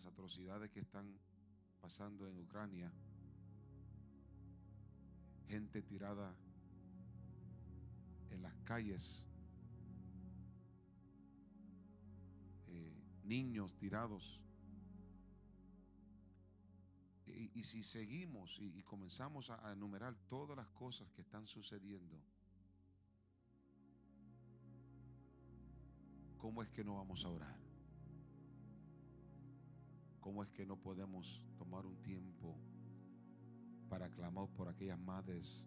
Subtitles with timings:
[0.00, 1.14] las atrocidades que están
[1.78, 2.90] pasando en Ucrania,
[5.46, 6.34] gente tirada
[8.30, 9.26] en las calles,
[12.68, 12.94] eh,
[13.24, 14.40] niños tirados.
[17.26, 22.18] Y, si seguimos y, comenzamos a enumerar todas las cosas que están sucediendo,
[26.38, 27.69] ¿cómo es que no vamos a orar?
[30.20, 32.56] ¿Cómo es que no podemos tomar un tiempo
[33.88, 35.66] para clamar por aquellas madres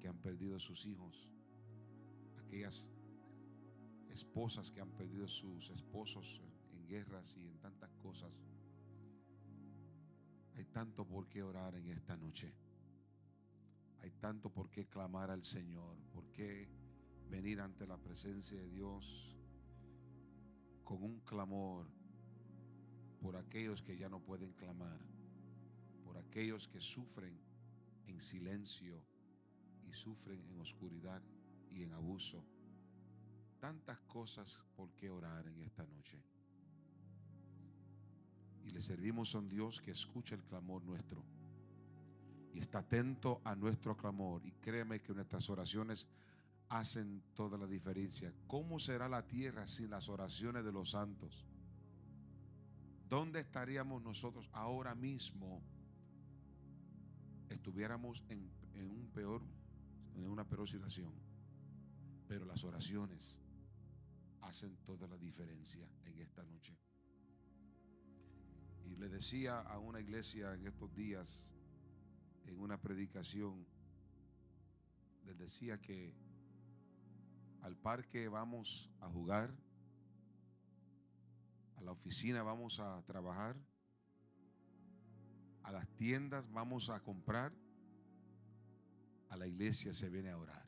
[0.00, 1.28] que han perdido sus hijos?
[2.38, 2.90] Aquellas
[4.08, 6.40] esposas que han perdido sus esposos
[6.72, 8.32] en guerras y en tantas cosas.
[10.54, 12.54] Hay tanto por qué orar en esta noche.
[14.00, 16.68] Hay tanto por qué clamar al Señor, por qué
[17.28, 19.36] venir ante la presencia de Dios
[20.84, 21.88] con un clamor
[23.24, 25.00] por aquellos que ya no pueden clamar,
[26.04, 27.34] por aquellos que sufren
[28.06, 29.02] en silencio
[29.88, 31.22] y sufren en oscuridad
[31.70, 32.44] y en abuso.
[33.58, 36.22] Tantas cosas por qué orar en esta noche.
[38.62, 41.24] Y le servimos a un Dios que escucha el clamor nuestro
[42.52, 44.44] y está atento a nuestro clamor.
[44.44, 46.06] Y créeme que nuestras oraciones
[46.68, 48.34] hacen toda la diferencia.
[48.46, 51.46] ¿Cómo será la tierra sin las oraciones de los santos?
[53.08, 55.62] ¿Dónde estaríamos nosotros ahora mismo?
[57.48, 61.12] Estuviéramos en, en una peor situación.
[62.26, 63.36] Pero las oraciones
[64.40, 66.76] hacen toda la diferencia en esta noche.
[68.84, 71.54] Y le decía a una iglesia en estos días,
[72.46, 73.66] en una predicación,
[75.24, 76.14] les decía que
[77.62, 79.54] al parque vamos a jugar,
[81.76, 83.56] a la oficina vamos a trabajar,
[85.62, 87.52] a las tiendas vamos a comprar,
[89.30, 90.66] a la iglesia se viene a orar.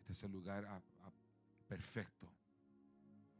[0.00, 0.82] Este es el lugar
[1.66, 2.32] perfecto.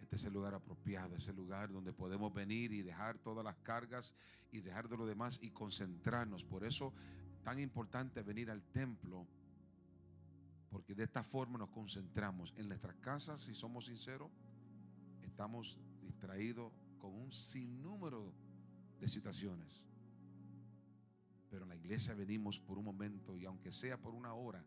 [0.00, 3.56] Este es el lugar apropiado, es el lugar donde podemos venir y dejar todas las
[3.56, 4.14] cargas
[4.52, 6.44] y dejar de lo demás y concentrarnos.
[6.44, 6.92] Por eso
[7.42, 9.26] tan importante venir al templo
[10.70, 12.52] porque de esta forma nos concentramos.
[12.56, 14.30] En nuestras casas, si somos sinceros,
[15.36, 18.32] estamos distraídos con un sinnúmero
[18.98, 19.84] de situaciones.
[21.50, 24.64] Pero en la iglesia venimos por un momento y aunque sea por una hora,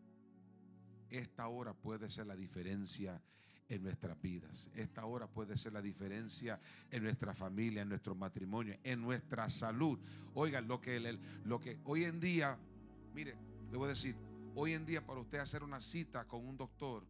[1.10, 3.20] esta hora puede ser la diferencia
[3.68, 4.70] en nuestras vidas.
[4.76, 6.60] Esta hora puede ser la diferencia
[6.92, 9.98] en nuestra familia, en nuestro matrimonio, en nuestra salud.
[10.34, 12.56] Oigan, lo que, lo que hoy en día,
[13.12, 13.34] mire,
[13.72, 14.14] le voy a decir,
[14.54, 17.04] Hoy en día para usted hacer una cita con un doctor,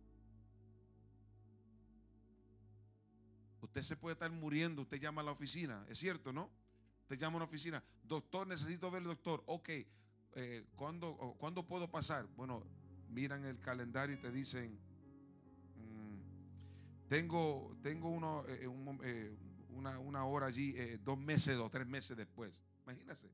[3.70, 6.50] usted se puede estar muriendo, usted llama a la oficina, es cierto, ¿no?
[7.02, 9.68] Usted llama a la oficina, doctor, necesito ver al doctor, ok,
[10.32, 12.26] eh, ¿cuándo, puedo pasar?
[12.34, 12.64] Bueno,
[13.10, 14.76] miran el calendario y te dicen,
[15.76, 18.68] mm, tengo, tengo uno, eh,
[19.04, 19.36] eh,
[19.68, 22.60] una, una, hora allí, dos meses o tres meses después.
[22.82, 23.30] Imagínese.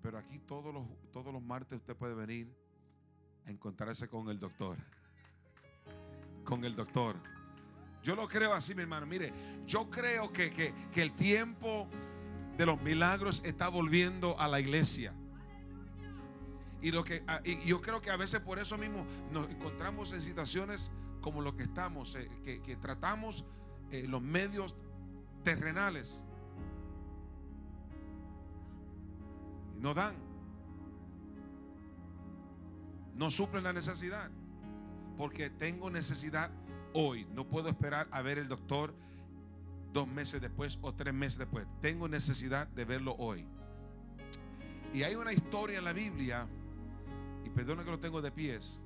[0.00, 2.56] Pero aquí todos los, todos los martes usted puede venir
[3.46, 4.78] a encontrarse con el doctor.
[6.48, 7.16] Con el doctor.
[8.02, 9.04] Yo lo creo así, mi hermano.
[9.04, 9.32] Mire,
[9.66, 11.86] yo creo que, que el tiempo
[12.56, 15.12] de los milagros está volviendo a la iglesia.
[16.80, 20.12] Y, lo que, ah, y yo creo que a veces por eso mismo nos encontramos
[20.12, 23.44] en situaciones como lo que estamos, eh, que, tratamos
[23.90, 24.76] eh, los medios
[25.42, 26.22] terrenales
[29.78, 30.14] no dan.
[33.16, 34.30] No suplen la necesidad.
[35.18, 36.50] Porque tengo necesidad
[36.94, 37.26] hoy.
[37.34, 38.94] No puedo esperar a ver el doctor
[39.92, 41.66] dos meses después o tres meses después.
[41.82, 43.46] Tengo necesidad de verlo hoy.
[44.94, 46.48] Y hay una historia en la Biblia,
[47.44, 48.80] y perdona que lo tengo de pies,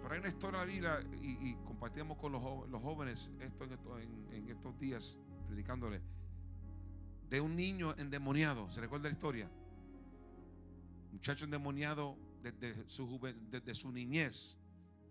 [0.00, 4.78] pero hay una historia en la Biblia, y, compartimos con los, jóvenes esto, en, estos
[4.78, 6.00] días, predicándole,
[7.28, 8.70] de un niño endemoniado.
[8.70, 9.50] ¿Se recuerda la historia?
[11.12, 14.58] muchacho endemoniado desde su niñez,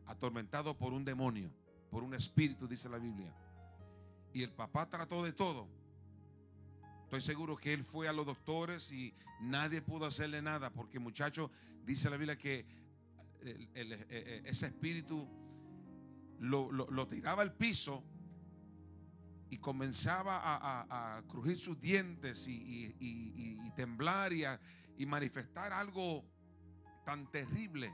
[0.05, 1.51] atormentado por un demonio,
[1.89, 3.33] por un espíritu, dice la Biblia.
[4.33, 5.67] Y el papá trató de todo.
[7.03, 11.51] Estoy seguro que él fue a los doctores y nadie pudo hacerle nada, porque muchacho,
[11.85, 12.65] dice la Biblia que
[13.41, 15.29] e, e, ese espíritu
[16.39, 18.03] lo, tiraba al piso
[19.49, 26.25] y comenzaba a, crujir sus dientes y, y temblar y manifestar algo
[27.05, 27.93] tan terrible.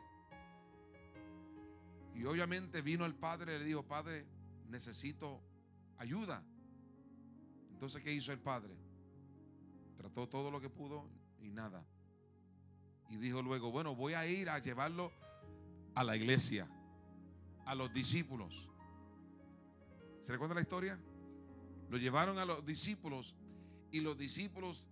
[2.19, 4.25] Y obviamente vino el padre y le dijo, padre,
[4.67, 5.39] necesito
[5.97, 6.43] ayuda.
[7.71, 8.75] Entonces, ¿qué hizo el padre?
[9.95, 11.07] Trató todo lo que pudo
[11.39, 11.81] y nada.
[13.07, 15.13] Y dijo luego, bueno, voy a ir a llevarlo
[15.95, 16.67] a la iglesia,
[17.65, 18.69] a los discípulos.
[20.21, 20.99] ¿Se recuerda la historia?
[21.89, 23.33] Lo llevaron a los discípulos
[23.91, 24.89] y los discípulos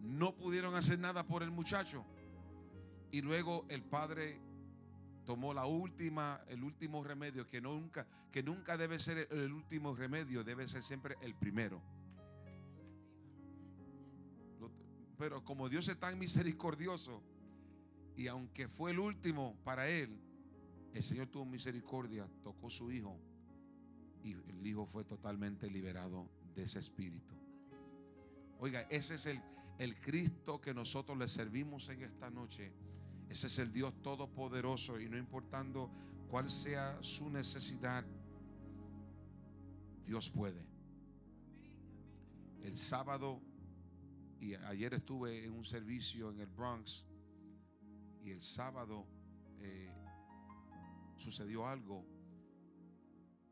[0.00, 2.02] no pudieron hacer nada por el muchacho.
[3.10, 4.47] Y luego el padre
[5.28, 10.42] tomó la última, el último remedio que nunca, que nunca debe ser el último remedio,
[10.42, 11.82] debe ser siempre el primero.
[15.18, 17.22] Pero como Dios es tan misericordioso
[18.16, 20.18] y aunque fue el último para él,
[20.94, 23.20] el Señor tuvo misericordia, tocó su hijo
[24.22, 27.34] y el hijo fue totalmente liberado de ese espíritu.
[28.60, 29.42] Oiga, ese es el,
[29.78, 32.72] el Cristo que nosotros le servimos en esta noche.
[33.28, 35.90] Ese es el Dios todopoderoso y no importando
[36.28, 38.04] cuál sea su necesidad,
[40.04, 40.66] Dios puede.
[42.62, 43.40] El sábado
[44.40, 47.04] y ayer estuve en un servicio en el Bronx
[48.22, 49.06] y el sábado
[49.58, 49.92] eh,
[51.16, 52.04] sucedió algo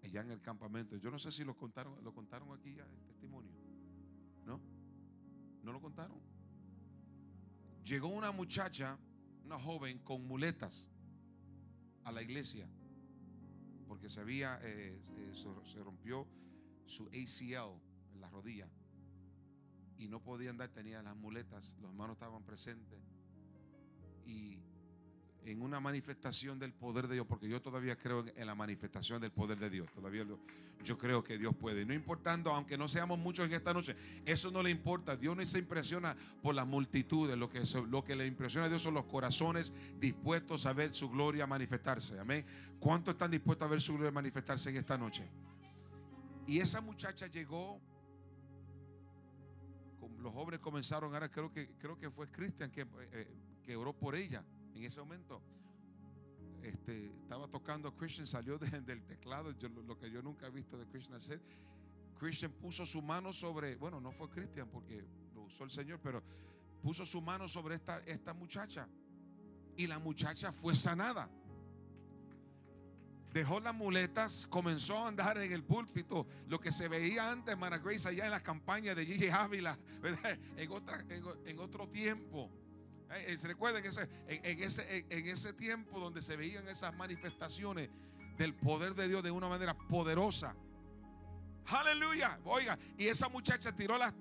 [0.02, 0.96] allá en el campamento.
[0.96, 3.52] Yo no sé si lo contaron, lo contaron aquí ya el testimonio.
[4.44, 4.60] ¿No?
[5.62, 6.20] ¿No lo contaron?
[7.84, 8.98] Llegó una muchacha,
[9.46, 10.88] una joven con muletas
[12.02, 12.68] a la iglesia
[13.86, 16.26] porque se había, eh, eh, se rompió
[16.86, 17.80] su ACL
[18.12, 18.68] en la rodilla
[19.98, 22.98] y no podía andar, tenía las muletas, los hermanos estaban presentes
[24.24, 24.58] y
[25.46, 29.30] en una manifestación del poder de Dios, porque yo todavía creo en la manifestación del
[29.30, 30.26] poder de Dios, todavía
[30.84, 31.84] yo creo que Dios puede.
[31.84, 35.16] no importando, aunque no seamos muchos en esta noche, eso no le importa.
[35.16, 38.82] Dios no se impresiona por las multitudes, lo que, lo que le impresiona a Dios
[38.82, 42.18] son los corazones dispuestos a ver su gloria manifestarse.
[42.18, 42.44] Amén.
[42.80, 45.24] ¿Cuántos están dispuestos a ver su gloria manifestarse en esta noche?
[46.46, 47.80] Y esa muchacha llegó
[50.18, 53.28] los jóvenes comenzaron, ahora creo que, creo que fue Cristian que, eh,
[53.62, 54.44] que oró por ella
[54.78, 55.40] en ese momento.
[56.62, 59.52] Este, estaba tocando Christian, salió del teclado,
[59.86, 61.40] lo, que yo nunca he visto de Christian hacer.
[62.18, 66.22] Christian puso su mano sobre, bueno, no fue Christian porque lo usó el Señor, pero
[66.82, 68.88] puso su mano sobre esta, esta muchacha
[69.76, 71.28] y la muchacha fue sanada.
[73.32, 77.76] Dejó las muletas, comenzó a andar en el púlpito, lo que se veía antes, Mana
[77.76, 79.78] Grace, allá en las campañas de Gigi Ávila,
[80.56, 81.04] En, otra,
[81.44, 82.50] en otro tiempo.
[83.10, 86.94] Eh, eh, ¿Se recuerdan en ese, en, ese, en ese tiempo donde se veían esas
[86.94, 87.90] manifestaciones
[88.36, 90.54] del poder de Dios de una manera poderosa?
[91.66, 92.38] Aleluya.
[92.44, 94.14] Oiga, y esa muchacha tiró las,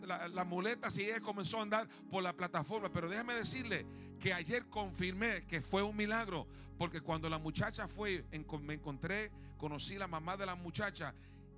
[0.48, 2.92] muletas y ella comenzó a andar por la plataforma.
[2.92, 3.86] Pero déjame decirle
[4.20, 6.48] que ayer confirmé que fue un milagro.
[6.78, 8.26] Porque cuando la muchacha fue,
[8.62, 11.14] me encontré, conocí la mamá de la muchacha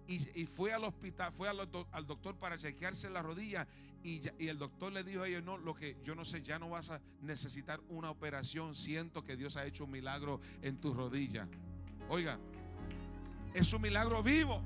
[0.07, 1.59] y, fue al hospital, fue al,
[1.91, 3.67] al, doctor para chequearse la rodilla
[4.07, 6.69] y, el doctor le dijo a ella, no, lo que yo no sé, ya no
[6.69, 11.47] vas a necesitar una operación, siento que Dios ha hecho un milagro en tu rodilla.
[12.09, 12.39] Oiga,
[13.53, 14.61] es un milagro vivo.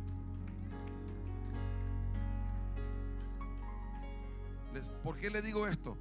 [5.03, 5.97] ¿Por qué le digo esto?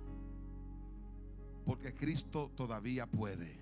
[1.64, 3.58] Porque Cristo todavía puede.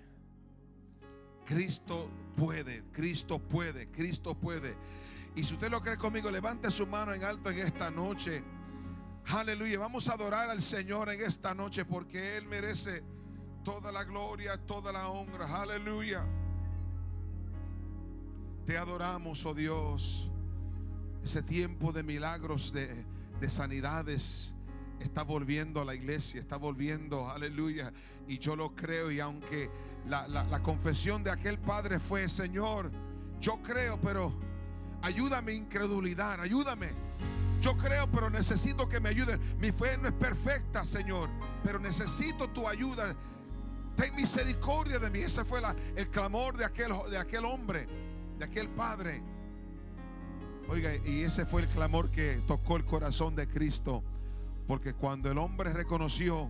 [1.45, 4.75] Cristo puede, Cristo puede, Cristo puede.
[5.35, 8.43] Y si usted lo cree conmigo, levante su mano en alto en esta noche.
[9.31, 9.77] Aleluya.
[9.77, 13.03] Vamos a adorar al Señor en esta noche porque Él merece
[13.63, 15.61] toda la gloria, toda la honra.
[15.61, 16.25] Aleluya.
[18.65, 20.31] Te adoramos, oh Dios.
[21.23, 23.05] Ese tiempo de milagros, de,
[23.47, 24.55] sanidades,
[24.99, 27.93] está volviendo a la iglesia, está volviendo, aleluya.
[28.27, 29.69] Y yo lo creo y aunque
[30.07, 32.91] la, la confesión de aquel padre fue, Señor,
[33.39, 34.33] yo creo, pero
[35.03, 37.08] ayúdame incredulidad, ayúdame.
[37.61, 39.37] Yo creo, pero necesito que me ayude.
[39.59, 41.29] Mi fe no es perfecta, Señor,
[41.63, 43.15] pero necesito tu ayuda.
[43.95, 45.19] Ten misericordia de mí.
[45.19, 45.61] Ese fue
[45.95, 47.87] el clamor de aquel hombre,
[48.37, 49.21] de aquel padre.
[50.69, 54.03] Oiga, y ese fue el clamor que tocó el corazón de Cristo.
[54.67, 56.49] Porque cuando el hombre reconoció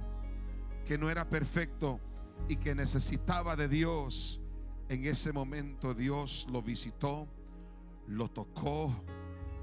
[0.85, 1.99] que no era perfecto
[2.47, 4.41] y que necesitaba de Dios,
[4.89, 7.27] en ese momento Dios lo visitó,
[8.07, 8.93] lo tocó,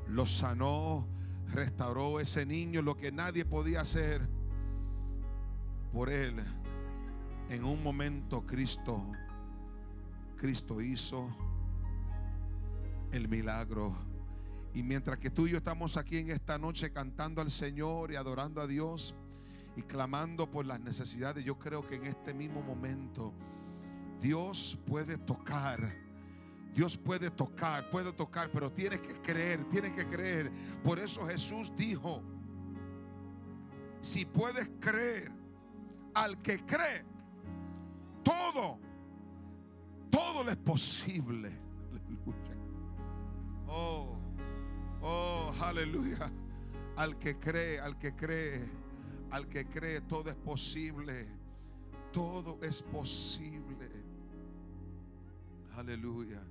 [0.08, 1.06] lo sanó,
[1.52, 4.20] restauró ese niño lo que nadie podía hacer
[5.92, 6.36] por él.
[7.48, 9.02] En un momento Cristo,
[10.36, 11.28] Cristo hizo
[13.12, 13.94] el milagro.
[14.74, 18.16] Y mientras que tú y yo estamos aquí en esta noche cantando al Señor y
[18.16, 19.14] adorando a Dios
[19.76, 23.32] y clamando por las necesidades, yo creo que en este mismo momento
[24.20, 26.05] Dios puede tocar
[26.76, 30.52] Dios puede tocar, puede tocar, pero tienes que creer, tienes que creer.
[30.84, 32.22] Por eso Jesús dijo,
[34.02, 35.32] si puedes creer
[36.12, 37.02] al que cree,
[38.22, 38.78] todo,
[40.10, 41.48] todo le es posible.
[41.92, 42.56] Aleluya.
[43.68, 44.18] Oh,
[45.00, 46.30] oh, aleluya.
[46.96, 48.68] Al que cree, al que cree,
[49.30, 51.26] al que cree, todo es posible.
[52.12, 53.90] Todo es posible.
[55.74, 56.42] Aleluya.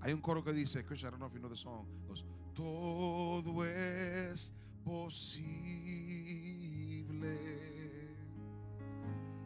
[0.00, 1.86] Hay un coro que dice, escucha, I don't know if you know the song.
[2.06, 2.24] Goes,
[2.54, 4.52] todo es
[4.84, 5.26] posible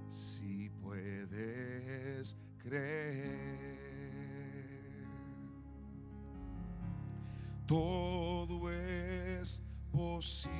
[0.08, 3.80] si puedes creer.
[7.66, 10.50] Todo es posible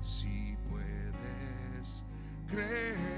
[0.00, 2.04] si puedes
[2.46, 3.09] creer.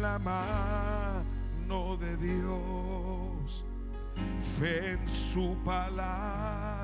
[0.00, 3.64] Mueve la mano de Dios.
[4.58, 6.82] Fe en su palabra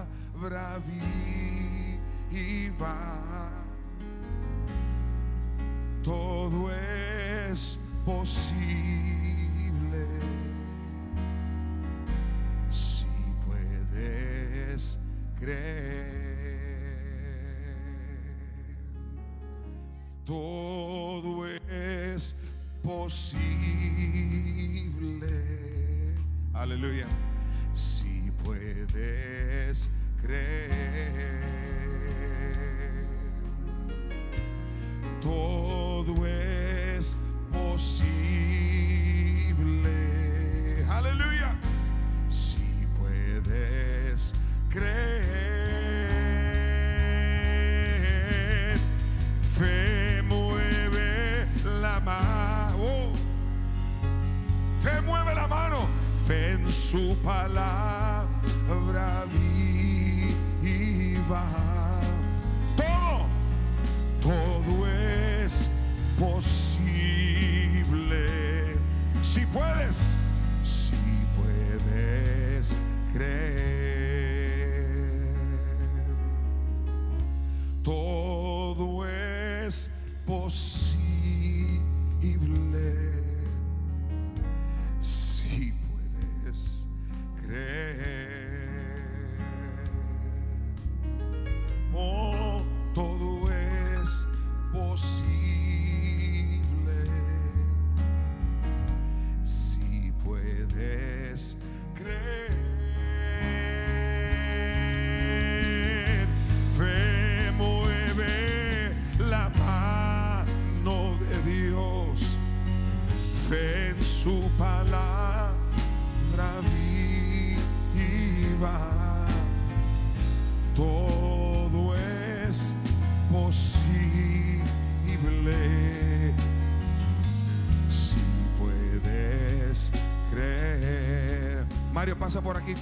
[2.30, 3.50] viva.
[6.02, 9.15] Todo es posible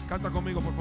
[0.08, 0.73] Canta conmigo, por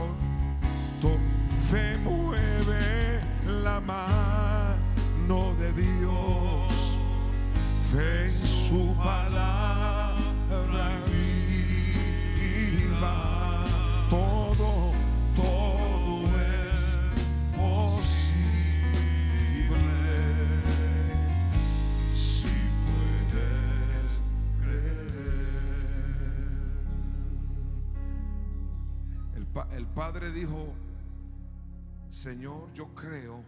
[30.05, 30.73] padre dijo,
[32.09, 33.41] Señor, yo creo,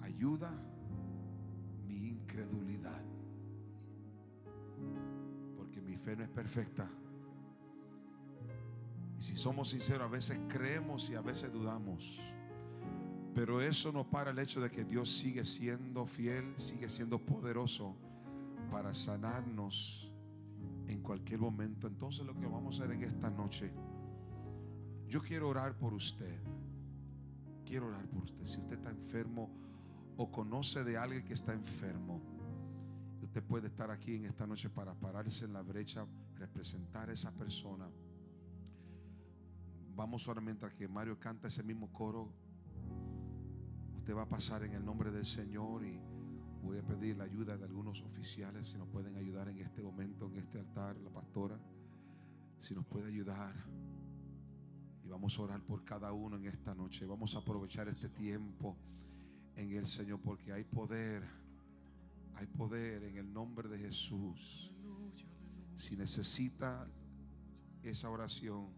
[0.00, 0.48] ayuda
[1.88, 3.02] mi incredulidad.
[5.56, 6.88] Porque mi fe no es perfecta.
[9.18, 12.20] Y si somos sinceros, a veces creemos y a veces dudamos.
[13.34, 17.96] Pero eso no para el hecho de que Dios sigue siendo fiel, sigue siendo poderoso
[18.70, 20.12] para sanarnos
[20.86, 21.88] en cualquier momento.
[21.88, 23.72] Entonces lo que vamos a hacer en esta noche,
[25.10, 26.38] yo quiero orar por usted.
[27.66, 28.46] Quiero orar por usted.
[28.46, 29.50] Si usted está enfermo
[30.16, 32.22] o conoce de alguien que está enfermo,
[33.20, 37.32] usted puede estar aquí en esta noche para pararse en la brecha, representar a esa
[37.32, 37.90] persona.
[39.96, 42.32] Vamos solamente a que Mario canta ese mismo coro.
[43.96, 46.00] Usted va a pasar en el nombre del Señor y
[46.62, 50.26] voy a pedir la ayuda de algunos oficiales si nos pueden ayudar en este momento,
[50.26, 51.58] en este altar, la pastora,
[52.60, 53.54] si nos puede ayudar
[55.10, 57.04] vamos a orar por cada uno en esta noche.
[57.04, 58.76] Vamos a aprovechar este tiempo
[59.56, 61.22] en el Señor porque hay poder.
[62.36, 64.72] Hay poder en el nombre de Jesús.
[65.76, 66.86] Si necesita
[67.82, 68.68] esa oración,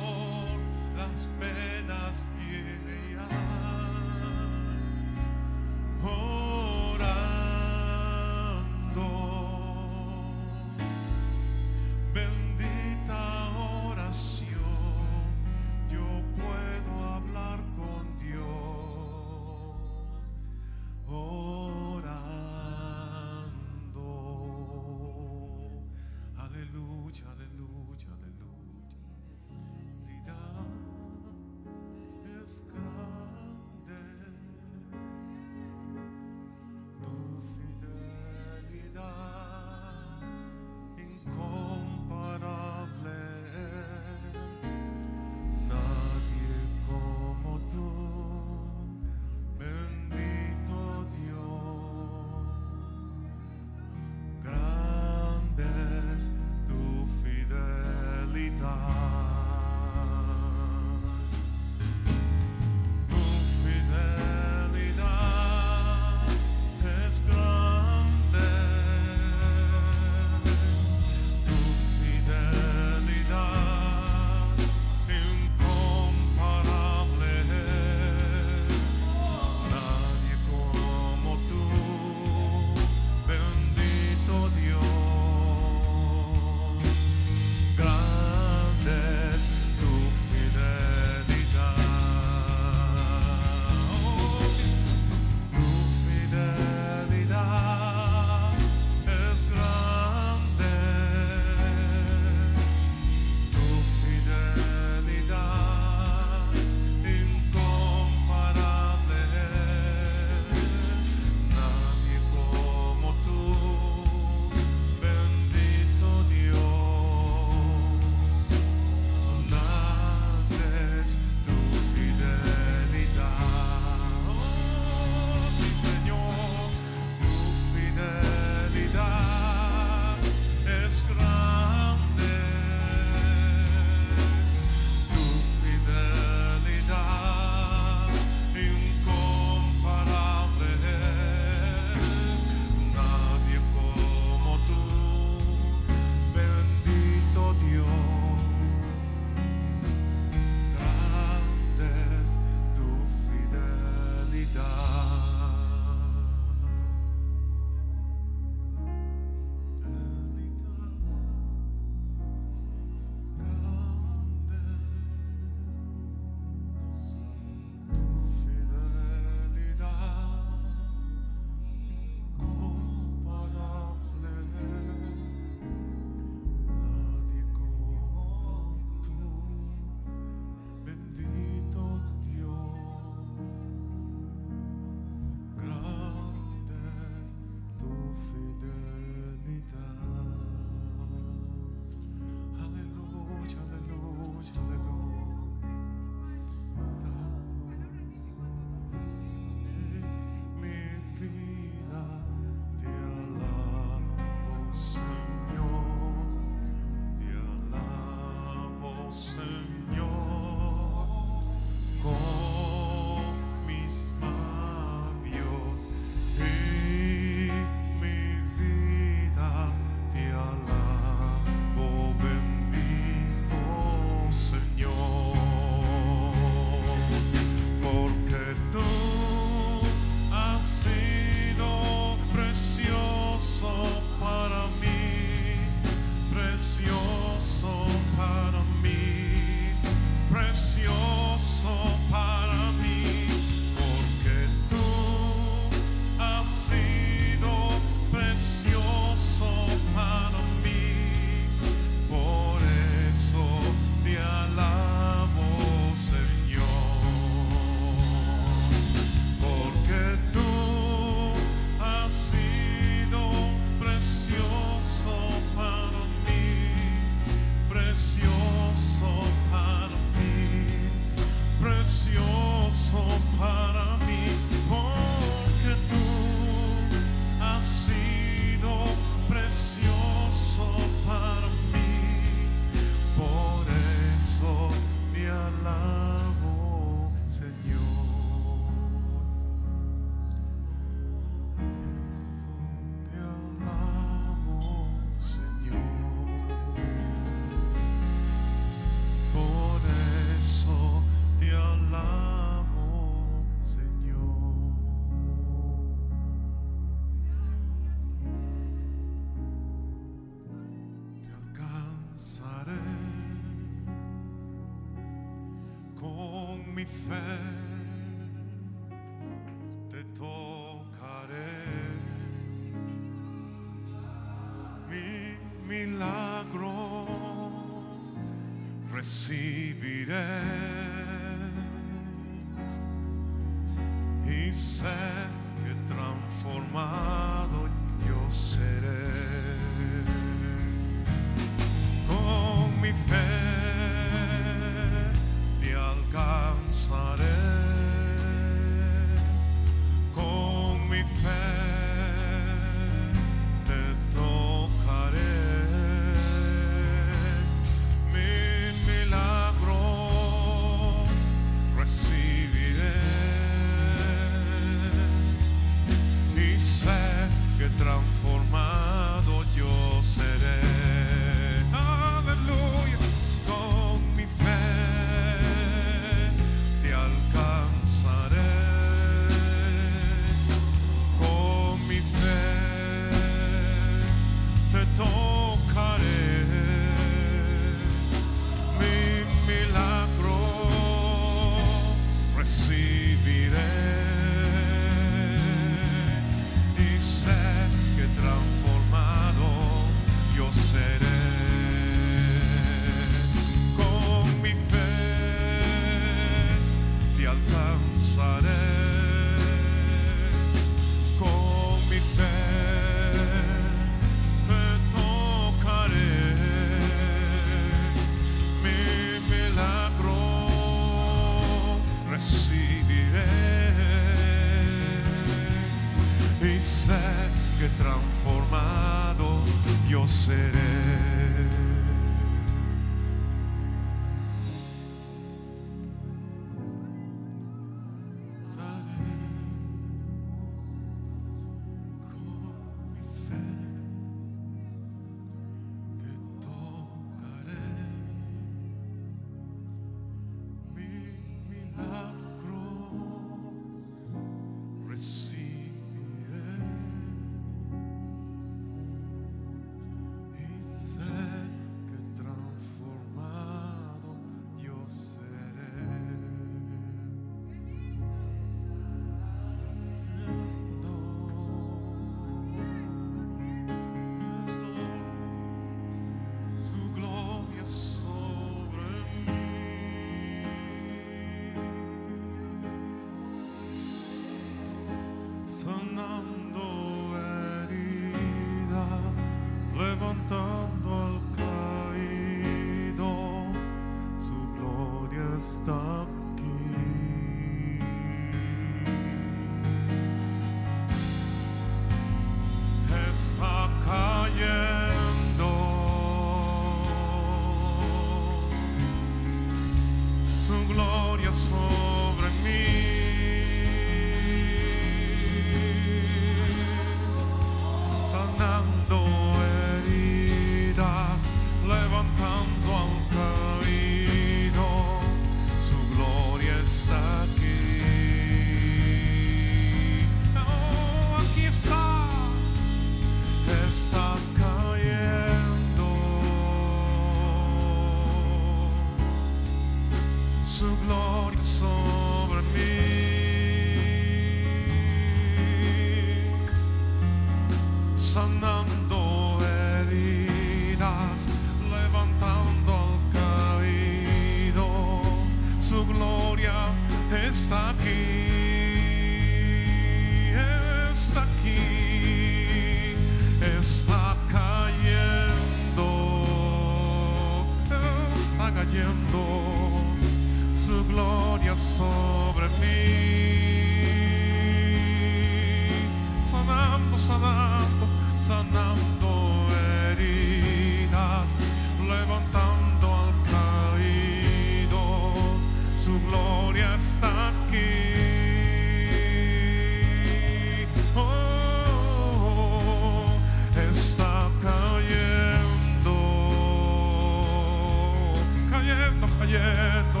[599.26, 600.00] cayendo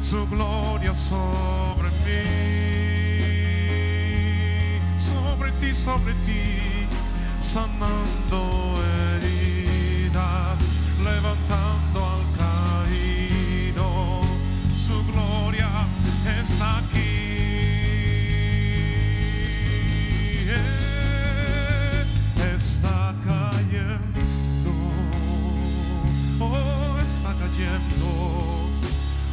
[0.00, 2.24] su gloria sobre mí,
[4.96, 6.86] sobre ti, sobre ti,
[7.38, 8.74] sanando
[9.14, 10.58] heridas,
[11.04, 14.22] levantando al caído,
[14.86, 15.68] su gloria
[16.40, 17.18] está aquí.
[22.54, 24.72] Está cayendo,
[26.40, 28.41] oh, está cayendo.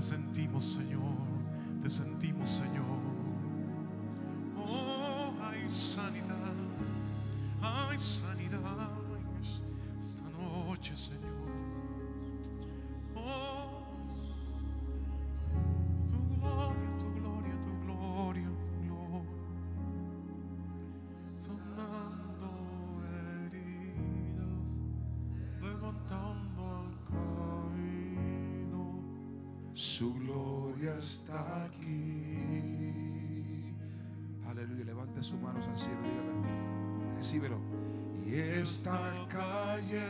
[0.00, 1.12] Te sentimos, Señor.
[1.82, 2.86] Te sentimos, Señor.
[4.56, 6.54] Oh, hay sanidad.
[7.60, 8.29] Hay sanidad
[30.00, 32.54] Su gloria está aquí.
[34.46, 34.86] Aleluya.
[34.86, 35.98] Levante sus manos al cielo.
[36.00, 37.18] Dígale.
[37.18, 37.58] Recíbelo.
[38.26, 40.00] Y está cayendo.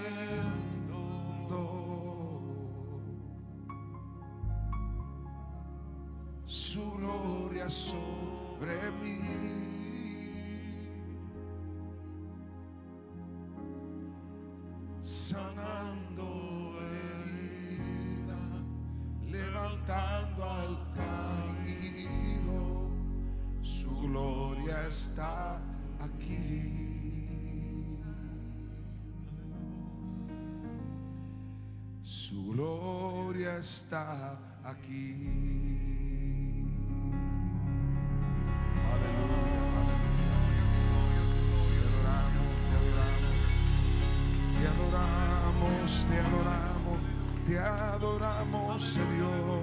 [6.46, 9.59] Su gloria sobre mí.
[48.80, 49.60] Señor.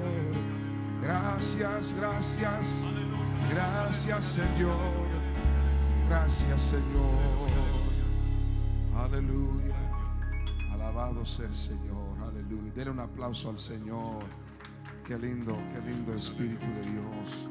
[1.01, 2.88] Gracias, gracias,
[3.49, 5.08] gracias, Señor.
[6.08, 7.47] Gracias, Señor.
[8.95, 9.75] Aleluya.
[10.71, 12.17] Alabado sea el Señor.
[12.21, 12.71] Aleluya.
[12.75, 14.23] Denle un aplauso al Señor.
[15.06, 17.47] Qué lindo, qué lindo Espíritu de Dios.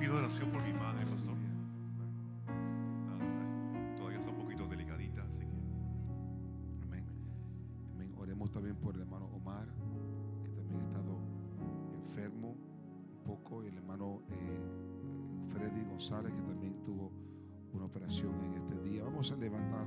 [0.00, 0.62] Pido, oración por
[16.06, 17.10] Que también tuvo
[17.72, 19.02] una operación en este día.
[19.02, 19.84] Vamos a levantar,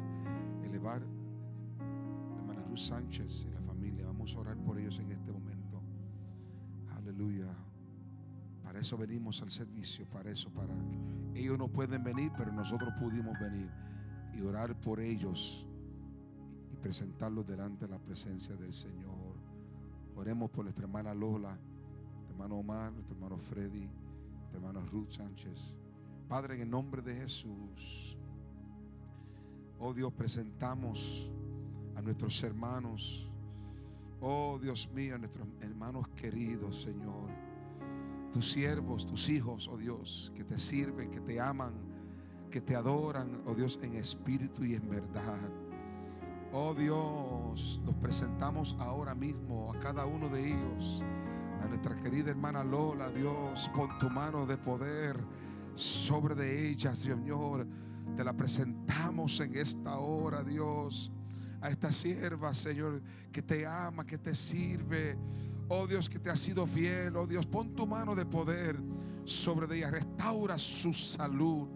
[0.66, 4.06] elevar a hermana Ruth Sánchez y la familia.
[4.06, 5.82] Vamos a orar por ellos en este momento.
[6.94, 7.48] Aleluya.
[8.62, 10.74] Para eso venimos al servicio, para eso, para
[11.36, 13.72] ellos no pueden venir, pero nosotros pudimos venir
[14.34, 15.66] y orar por ellos
[16.70, 19.38] y presentarlos delante de la presencia del Señor.
[20.18, 21.58] Oremos por nuestra hermana Lola,
[22.28, 23.90] hermano Omar, nuestro hermano Freddy,
[24.54, 25.79] hermana Ruth Sánchez.
[26.30, 28.16] Padre, en el nombre de Jesús,
[29.80, 31.28] oh Dios, presentamos
[31.96, 33.32] a nuestros hermanos,
[34.22, 37.32] oh Dios mío, a nuestros hermanos queridos, Señor.
[38.32, 41.74] Tus siervos, tus hijos, oh Dios, que te sirven, que te aman,
[42.52, 45.50] que te adoran, oh Dios, en espíritu y en verdad.
[46.54, 51.04] Oh Dios, los presentamos ahora mismo a cada uno de ellos.
[51.64, 55.18] A nuestra querida hermana Lola, Dios, pon tu mano de poder
[55.80, 57.66] sobre de ellas, Señor.
[58.16, 61.12] Te la presentamos en esta hora, Dios.
[61.62, 63.02] A esta sierva, Señor,
[63.32, 65.18] que te ama, que te sirve.
[65.70, 67.16] Oh Dios, que te ha sido fiel.
[67.16, 68.78] Oh Dios, pon tu mano de poder
[69.24, 69.92] sobre de ella.
[69.92, 71.68] Restaura su salud.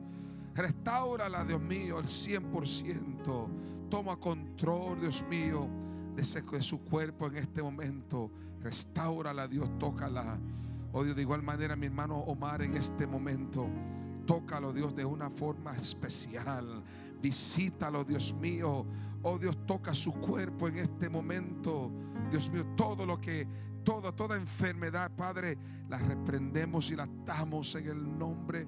[0.54, 3.48] Restaurala, Dios mío, al 100%.
[3.90, 5.70] Toma control, Dios mío,
[6.16, 8.32] de, de su cuerpo en este momento.
[8.60, 10.40] Restaurala, Dios, tócala.
[10.96, 13.68] Oh Dios, de igual manera, mi hermano Omar, en este momento,
[14.28, 16.84] tócalo, Dios, de una forma especial.
[17.20, 18.86] Visítalo, Dios mío.
[19.24, 21.92] Oh Dios, toca su cuerpo en este momento.
[22.30, 23.48] Dios mío, todo lo que,
[23.84, 25.58] toda, toda enfermedad, Padre,
[25.90, 28.68] la reprendemos y la atamos en el nombre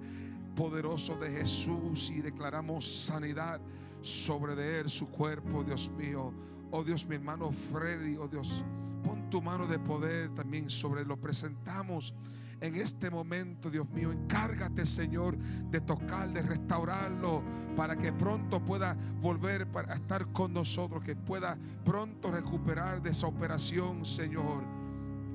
[0.56, 3.62] poderoso de Jesús y declaramos sanidad
[4.02, 6.34] sobre de él, su cuerpo, Dios mío.
[6.78, 8.62] Oh Dios, mi hermano Freddy, oh Dios,
[9.02, 11.06] pon tu mano de poder también sobre.
[11.06, 12.14] Lo presentamos
[12.60, 14.12] en este momento, Dios mío.
[14.12, 17.42] Encárgate, Señor, de tocar, de restaurarlo,
[17.78, 23.28] para que pronto pueda volver para estar con nosotros, que pueda pronto recuperar de esa
[23.28, 24.62] operación, Señor.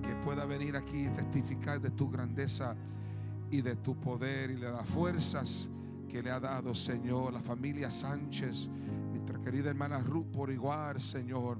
[0.02, 2.76] Que pueda venir aquí y testificar de tu grandeza
[3.50, 5.70] y de tu poder y de las fuerzas
[6.06, 8.68] que le ha dado, Señor, la familia Sánchez,
[9.38, 11.58] querida hermana Ruth por igual, Señor.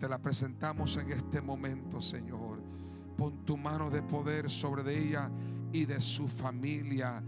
[0.00, 2.60] Te la presentamos en este momento, Señor.
[3.16, 5.30] Pon tu mano de poder sobre ella
[5.72, 7.22] y de su familia.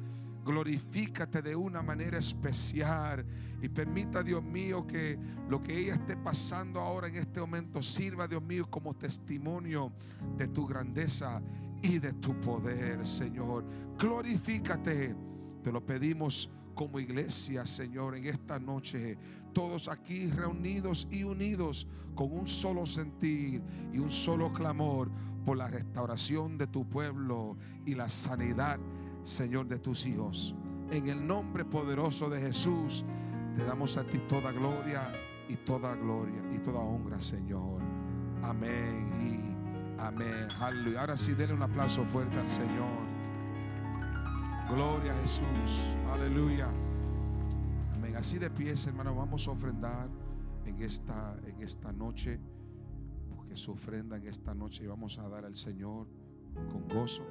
[0.44, 3.24] Glorifícate de una manera especial
[3.60, 5.18] y permita, Dios mío, que
[5.48, 9.92] lo que ella esté pasando ahora en este momento sirva, Dios mío, como testimonio
[10.36, 11.42] de tu grandeza
[11.82, 13.64] y de tu poder, Señor.
[13.98, 15.14] Glorifícate.
[15.62, 19.18] Te lo pedimos como iglesia, Señor, en esta noche.
[19.52, 25.10] Todos aquí reunidos y unidos con un solo sentir y un solo clamor
[25.44, 28.78] por la restauración de tu pueblo y la sanidad,
[29.22, 30.54] Señor, de tus hijos.
[30.90, 33.04] En el nombre poderoso de Jesús,
[33.54, 35.12] te damos a ti toda gloria
[35.48, 37.80] y toda gloria y toda honra, Señor.
[38.42, 40.48] Amén y amén.
[40.98, 43.08] Ahora sí, denle un aplauso fuerte al Señor.
[44.70, 45.94] Gloria a Jesús.
[46.12, 46.68] Aleluya.
[48.18, 50.10] Así de pies, hermano, vamos a ofrendar
[50.66, 52.40] en esta, en esta noche.
[53.28, 56.08] Porque su ofrenda en esta noche vamos a dar al Señor
[56.52, 57.22] con gozo.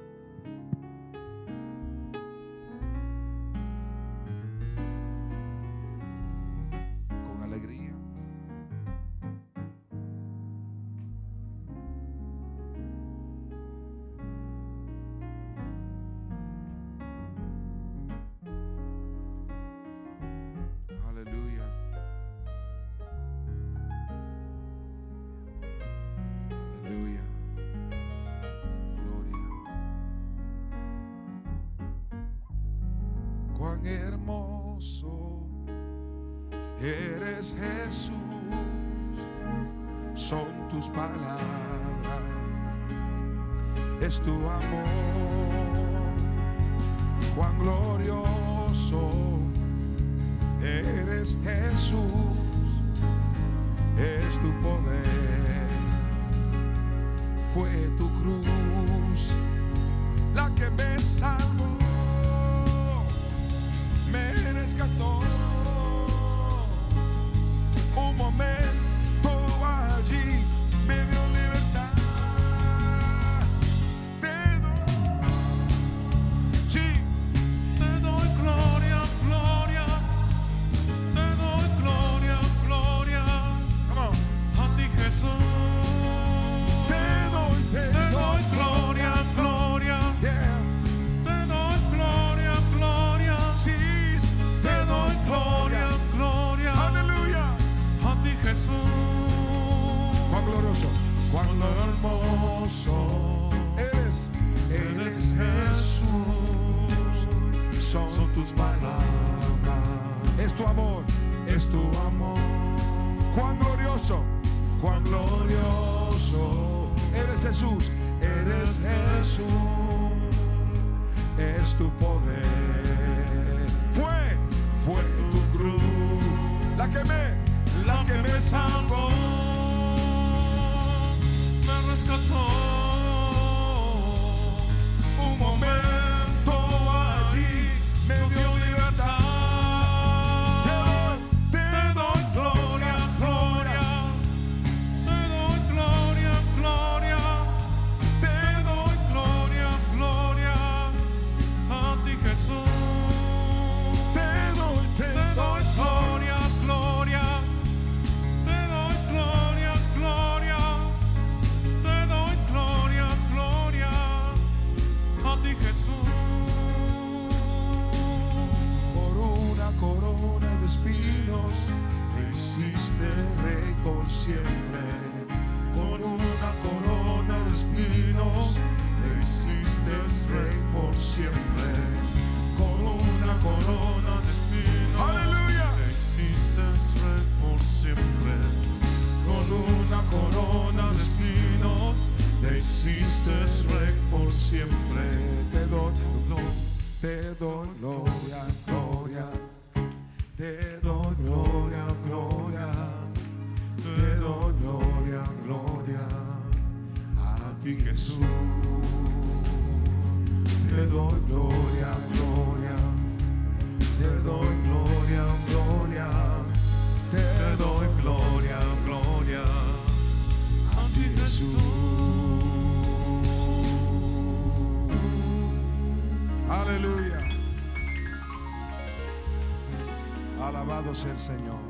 [231.04, 231.60] El Señor.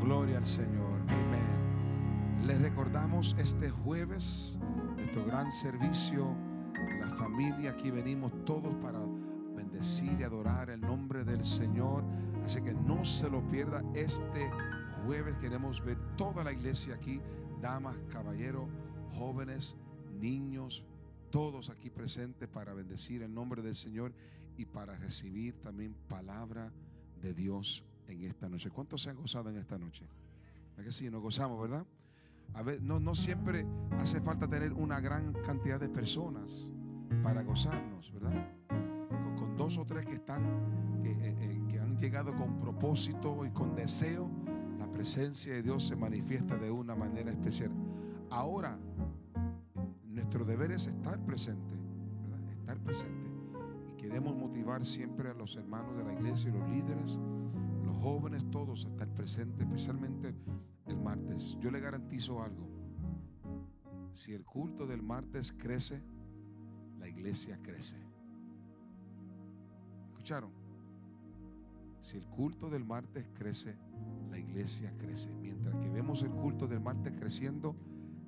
[0.00, 1.00] Gloria al Señor.
[1.08, 2.46] Amén.
[2.46, 4.60] Les recordamos este jueves
[4.96, 6.36] nuestro gran servicio
[6.72, 7.72] de la familia.
[7.72, 9.00] Aquí venimos todos para
[9.56, 12.04] bendecir y adorar el nombre del Señor.
[12.44, 14.48] Así que no se lo pierda este
[15.04, 15.34] jueves.
[15.40, 17.20] Queremos ver toda la iglesia aquí,
[17.60, 18.68] damas, caballeros,
[19.18, 19.74] jóvenes,
[20.20, 20.84] niños,
[21.30, 24.12] todos aquí presentes para bendecir el nombre del Señor
[24.56, 26.72] y para recibir también palabra
[27.20, 28.70] de Dios en esta noche.
[28.70, 30.04] ¿Cuántos se han gozado en esta noche?
[30.78, 31.10] ¿Es que sí?
[31.10, 31.86] Nos gozamos, ¿verdad?
[32.54, 36.68] A ver, no, no siempre hace falta tener una gran cantidad de personas
[37.22, 38.32] para gozarnos, ¿verdad?
[39.36, 40.42] Con, dos o tres que están,
[41.04, 44.30] eh, eh, que han llegado con propósito y con deseo,
[44.78, 47.70] la presencia de Dios se manifiesta de una manera especial.
[48.30, 48.78] Ahora,
[50.04, 51.76] nuestro deber es estar presente,
[52.22, 52.52] ¿verdad?
[52.52, 53.30] Estar presente.
[53.90, 57.20] Y queremos motivar siempre a los hermanos de la iglesia y los líderes,
[58.02, 60.34] jóvenes, todos a estar presentes, especialmente
[60.86, 61.56] el martes.
[61.60, 62.68] Yo le garantizo algo.
[64.12, 66.02] Si el culto del martes crece,
[66.98, 67.96] la iglesia crece.
[70.08, 70.50] ¿Escucharon?
[72.00, 73.78] Si el culto del martes crece,
[74.30, 75.32] la iglesia crece.
[75.34, 77.76] Mientras que vemos el culto del martes creciendo,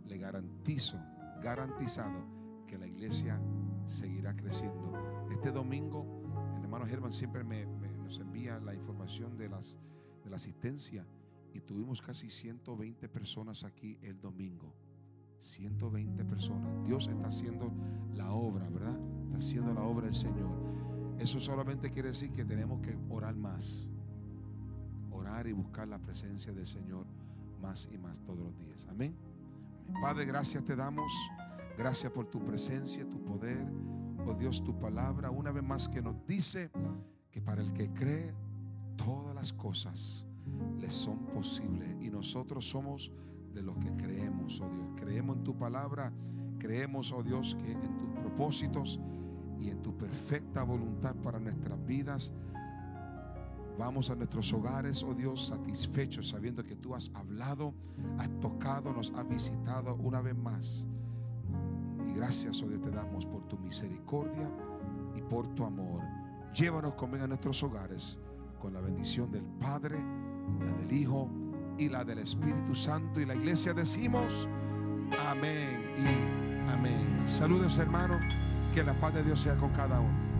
[0.06, 0.96] le garantizo,
[1.42, 3.40] garantizado, que la iglesia
[3.86, 4.92] seguirá creciendo.
[5.30, 6.22] Este domingo,
[6.56, 7.66] el hermano Germán siempre me-
[8.04, 9.78] nos envía la información de, las,
[10.22, 11.06] de la asistencia
[11.52, 14.74] y tuvimos casi 120 personas aquí el domingo.
[15.38, 16.84] 120 personas.
[16.84, 17.72] Dios está haciendo
[18.14, 18.98] la obra, ¿verdad?
[19.24, 20.50] Está haciendo la obra del Señor.
[21.18, 23.90] Eso solamente quiere decir que tenemos que orar más.
[25.10, 27.06] Orar y buscar la presencia del Señor
[27.60, 28.86] más y más todos los días.
[28.88, 29.14] Amén.
[29.88, 30.02] Amén.
[30.02, 31.12] Padre, gracias te damos.
[31.76, 33.66] Gracias por tu presencia, tu poder.
[34.26, 36.70] Oh Dios, tu palabra una vez más que nos dice
[37.34, 38.32] que para el que cree,
[38.96, 40.24] todas las cosas
[40.80, 41.96] le son posibles.
[42.00, 43.10] Y nosotros somos
[43.52, 44.86] de los que creemos, oh Dios.
[44.94, 46.12] Creemos en tu palabra.
[46.60, 49.00] Creemos, oh Dios, que en tus propósitos
[49.58, 52.32] y en tu perfecta voluntad para nuestras vidas.
[53.80, 57.74] Vamos a nuestros hogares, oh Dios, satisfechos sabiendo que tú has hablado,
[58.16, 60.86] has tocado, nos has visitado una vez más.
[62.06, 64.48] Y gracias, oh Dios, te damos por tu misericordia
[65.16, 66.23] y por tu amor.
[66.54, 68.16] Llévanos conmigo a nuestros hogares
[68.60, 69.98] con la bendición del Padre,
[70.60, 71.28] la del Hijo
[71.76, 73.20] y la del Espíritu Santo.
[73.20, 74.48] Y la iglesia decimos
[75.28, 77.24] amén y amén.
[77.26, 78.22] Saludos hermanos,
[78.72, 80.33] que la paz de Dios sea con cada uno.